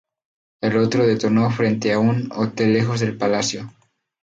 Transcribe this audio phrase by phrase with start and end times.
[0.63, 3.69] El otro detonó frente a un hotel lejos del palacio.